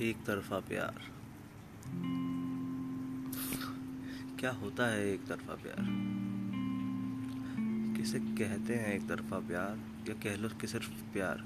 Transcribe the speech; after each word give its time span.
एक 0.00 0.16
तरफा 0.16 0.60
प्यार। 0.60 1.12
क्या 4.40 4.50
होता 4.50 4.86
है 4.86 5.12
एक 5.12 5.26
तरफा 5.26 5.54
प्यार? 5.54 5.86
किसे 7.96 8.18
कहते 8.18 8.74
हैं 8.74 8.94
एक 8.94 9.08
तरफा 9.08 9.38
प्यार? 9.38 9.78
या 10.08 10.14
कह 10.14 10.36
लो 10.36 10.48
कि 10.48 10.66
सिर्फ़ 10.66 11.12
प्यार? 11.12 11.44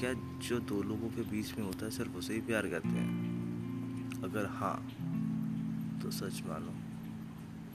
क्या 0.00 0.12
जो 0.48 0.60
दो 0.60 0.82
लोगों 0.82 1.08
के 1.08 1.22
बीच 1.22 1.58
में 1.58 1.64
होता 1.64 1.84
है 1.84 1.90
सिर्फ़ 1.90 2.12
उसे 2.12 2.34
ही 2.34 2.40
प्यार 2.40 2.66
कहते 2.66 2.88
हैं? 2.88 3.30
अगर 4.24 4.46
हाँ 4.46 4.86
तो 6.02 6.10
सच 6.10 6.42
मानो, 6.46 6.72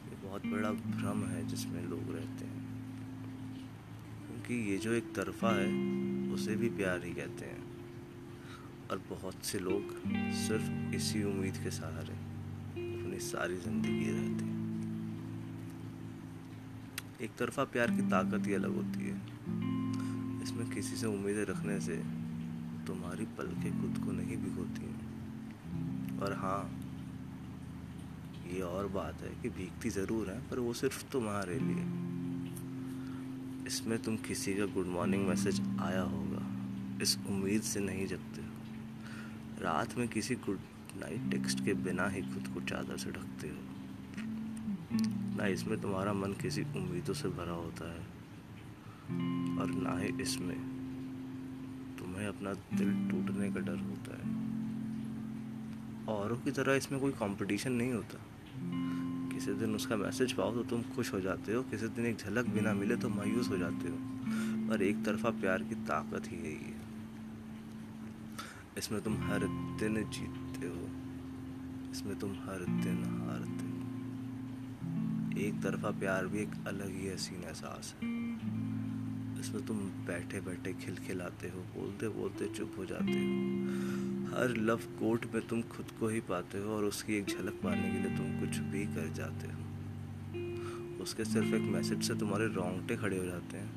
ये 0.10 0.28
बहुत 0.28 0.46
बड़ा 0.46 0.72
भ्रम 0.72 1.24
है 1.24 1.48
जिसमें 1.48 1.84
लोग 1.84 2.04
रहते 2.16 2.46
हैं। 2.46 2.66
क्योंकि 4.28 4.72
ये 4.72 4.78
जो 4.78 4.92
एक 4.92 5.16
तरफा 5.16 5.52
है, 5.52 5.68
उसे 6.34 6.56
भी 6.56 6.70
प्यार 6.70 7.04
ही 7.04 7.14
कहते 7.14 7.46
हैं। 7.46 7.65
और 8.92 8.98
बहुत 9.10 9.46
से 9.46 9.60
लोग 9.60 9.94
सिर्फ़ 10.38 10.96
इसी 10.96 11.24
उम्मीद 11.24 11.58
के 11.58 11.72
सहारे 11.72 12.14
अपनी 12.76 13.20
सारी 13.20 13.58
ज़िंदगी 13.58 14.12
रहते 14.12 14.46
हैं। 14.46 14.54
एक 17.22 17.36
तरफा 17.40 17.64
प्यार 17.64 17.92
की 17.92 18.02
ताकत 18.10 18.48
ही 18.48 18.54
अलग 18.54 18.76
होती 18.76 19.10
है। 19.10 19.16
इसमें 20.44 20.70
किसी 20.70 20.96
से 20.96 21.08
उम्मीदें 21.08 21.46
रखने 21.46 21.80
से 21.82 21.96
तुम्हारी 22.88 23.26
पलकें 23.38 23.72
खुद 23.82 24.04
को 24.06 24.12
नहीं 24.12 24.38
भिगोती 24.38 24.86
हैं। 24.86 26.20
और 26.20 26.34
हाँ 26.34 26.62
ये 28.54 28.62
और 28.62 28.88
बात 28.88 29.22
है 29.22 29.30
कि 29.42 29.50
भीगती 29.50 29.90
ज़रूर 29.90 30.30
है, 30.30 30.40
पर 30.50 30.60
वो 30.60 30.74
सिर्फ़ 30.74 31.04
तुम्हारे 31.12 31.60
लिए। 31.60 31.86
इसमें 33.68 33.98
तुम 34.04 34.18
किसी 34.18 34.54
का 34.54 34.66
गुड 34.66 34.88
मॉर्निंग 34.88 35.28
मैसेज 35.28 35.62
आया 35.82 36.02
होगा। 36.02 36.44
इस 37.02 37.18
उम्मीद 37.28 37.62
से 37.62 37.80
नहीं 37.80 38.08
जगते। 38.08 38.45
रात 39.62 39.98
में 39.98 40.08
किसी 40.08 40.36
गुड 40.36 40.60
नाइट 40.98 41.30
टेक्स्ट 41.32 41.64
के 41.66 41.74
बिना 41.74 42.08
ही 42.08 42.22
खुद 42.24 42.48
को 42.54 42.62
चादर 42.62 42.98
से 42.98 43.12
ढकते 43.12 43.48
हो। 43.48 43.62
ना 45.38 45.48
इसमें 45.48 45.80
तुम्हारा 45.82 46.14
मन 46.14 46.34
किसी 46.34 46.62
उम्मीदों 46.62 47.14
से 47.14 47.30
भरा 47.30 47.54
होता 47.54 47.92
है, 47.92 48.04
और 49.60 49.72
ना 49.78 49.98
ही 50.00 50.10
इसमें 50.22 50.58
तुम्हें 52.00 52.28
अपना 52.28 52.54
दिल 52.54 52.94
टूटने 53.10 53.52
का 53.52 53.60
डर 53.62 53.80
होता 53.80 54.18
है। 54.18 54.34
औरों 56.10 56.38
की 56.38 56.52
तरह 56.52 56.76
इसमें 56.76 57.00
कोई 57.02 57.12
कंपटीशन 57.12 57.72
नहीं 57.72 57.94
होता। 57.94 58.20
किसी 59.34 59.54
दिन 59.54 59.76
उसका 59.76 59.96
मैसेज 59.96 60.34
पाओ 60.34 60.54
तो 60.54 60.64
तुम 60.64 60.82
खुश 60.96 61.14
हो 61.14 61.20
जाते 61.22 61.54
हो, 61.54 61.62
किसी 61.64 61.88
दिन 61.88 62.06
एक 62.06 62.18
झलक 62.18 62.46
बिना 62.50 62.74
मिले 62.74 62.96
तो 62.96 63.10
मायूस 63.10 63.50
हो 63.50 63.58
जाते 63.58 63.90
हो। 63.90 63.98
पर 64.70 64.82
एक 64.82 65.04
तरफा 65.06 65.30
प्यार 65.32 65.64
की 65.64 65.76
ताकत 65.86 66.32
ही 66.32 66.38
है 66.38 66.75
इसमें 68.78 69.02
तुम 69.02 69.14
हर 69.14 69.40
दिन 69.80 69.96
जीतते 69.96 70.68
हो। 70.68 70.90
इसमें 71.92 72.20
तुम 72.20 72.32
हर 72.32 72.66
दिन 72.66 73.04
हारते 73.06 73.66
हो। 73.66 73.76
एक 75.48 75.62
तरफा 75.64 75.92
प्यार 75.92 76.28
भी 76.28 76.40
एक 76.40 76.52
अलग 76.68 76.96
ही 76.96 77.10
हसीन 77.10 77.44
एहसास 77.44 77.96
है। 77.96 78.10
इसमें 79.40 79.66
तुम 79.66 79.78
बैठे 79.78 80.42
बैठे 80.42 80.74
खिलखिलाते 80.74 81.48
हो 81.48 81.60
बोलते 81.60 82.10
बोलते 82.10 82.48
चुप 82.48 82.76
हो 82.78 82.86
जाते 82.86 83.12
हो। 83.12 83.56
हर 84.36 84.58
लव 84.58 84.78
कोट 84.78 85.26
में 85.34 85.48
तुम 85.48 85.62
खुद 85.62 85.86
को 86.00 86.08
ही 86.08 86.20
पाते 86.20 86.58
हो 86.58 86.70
और 86.70 86.84
उसकी 86.84 87.14
एक 87.14 87.26
झलक 87.26 87.54
पाने 87.54 87.92
के 87.92 88.00
लिए 88.00 88.18
तुम 88.18 88.40
कुछ 88.40 88.58
भी 88.58 88.86
कर 88.86 89.14
जाते 89.14 89.48
हो। 89.48 89.62
उसके 91.04 91.26
सिर्फ़ 91.26 91.56
एक 91.56 91.62
मैसेज 91.62 92.04
से 92.04 92.16
तुम्हारे 92.16 92.48
रोंगटे 92.48 92.98
खड़े 92.98 93.18
हो 93.18 93.26
जाते 93.26 93.58
हैं 93.58 93.72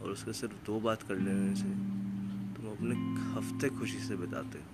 और 0.00 0.10
उसके 0.10 0.32
सिर्फ़ 0.32 0.54
दो 0.54 0.80
बात 0.80 1.02
कर 1.02 1.16
लेने 1.16 1.56
से 1.56 2.00
तुम 2.60 2.70
अपने 2.70 2.94
हफ़्ते 3.32 3.68
खुशी 3.68 3.98
से 3.98 4.16
बिताते 4.16 4.58
हो। 4.58 4.64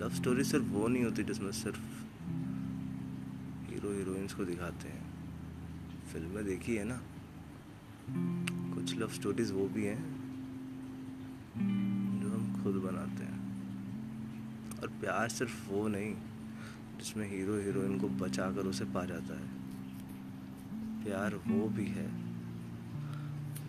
लव 0.00 0.10
स्टोरी 0.10 0.44
सिर्फ़ 0.44 0.66
वो 0.66 0.88
नहीं 0.88 1.04
होती 1.04 1.22
जिसमें 1.22 1.52
सिर्फ़ 1.52 1.80
हीरो 3.70 3.92
हीरोइंस 3.92 4.34
को 4.34 4.44
दिखाते 4.44 4.88
हैं। 4.88 5.02
फ़िल्में 6.12 6.44
देखी 6.44 6.76
है 6.76 6.84
ना? 6.84 7.00
कुछ 8.74 8.98
लव 8.98 9.08
स्टोरीज 9.08 9.50
वो 9.50 9.68
भी 9.68 9.84
हैं 9.84 10.02
जो 12.22 12.28
हम 12.28 12.62
खुद 12.62 12.74
बनाते 12.74 13.24
हैं। 13.24 13.40
और 14.80 14.88
प्यार 14.88 15.28
सिर्फ़ 15.28 15.70
वो 15.70 15.88
नहीं, 15.88 16.14
जिसमें 16.98 17.30
हीरो 17.30 17.58
हीरोइन 17.58 18.00
को 18.00 18.08
बचा 18.08 18.52
कर 18.52 18.60
उसे 18.60 18.84
पा 18.84 19.04
जाता 19.04 19.40
है। 19.40 19.48
प्यार 21.04 21.34
वो 21.34 21.68
भी 21.68 21.86
है 21.86 22.10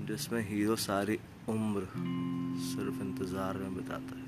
जिसमें 0.06 0.50
हीरो 0.50 0.75
सारी 0.75 1.19
उम्र 1.50 1.88
सिर्फ़ 2.64 3.02
इंतज़ार 3.04 3.58
में 3.58 3.76
बिताता 3.76 4.18
है। 4.18 4.28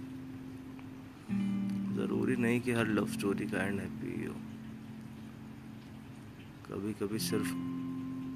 ज़रूरी 1.96 2.36
नहीं 2.36 2.60
कि 2.62 2.72
हर 2.72 2.88
लव 2.88 3.08
स्टोरी 3.08 3.46
का 3.48 3.62
एंड 3.64 3.80
हैप्पी 3.80 4.26
हो 4.26 4.34
कभी 6.66 6.94
कभी 6.94 7.20
सिर्फ़ 7.20 7.52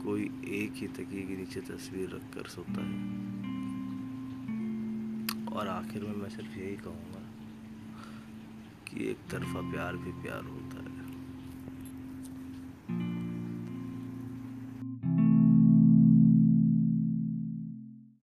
कोई 0.03 0.23
एक 0.57 0.73
ही 0.75 0.87
तकिए 0.87 1.23
के 1.27 1.35
नीचे 1.37 1.61
तस्वीर 1.69 2.09
रख 2.09 2.33
कर 2.35 2.47
सोता 2.49 2.81
है। 2.81 2.97
और 5.53 5.67
आखिर 5.67 6.03
में 6.03 6.15
मैं 6.15 6.29
सिर्फ़ 6.29 6.57
यही 6.59 6.75
कहूँगा 6.77 7.23
कि 8.87 9.09
एक 9.09 9.29
तरफा 9.31 9.61
प्यार 9.71 9.97
भी 9.97 10.11
प्यार 10.21 10.43
होता 10.45 10.77
है। 10.79 10.98